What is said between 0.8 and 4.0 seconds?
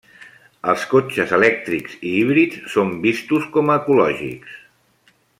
cotxes elèctrics i híbrids són vistos com a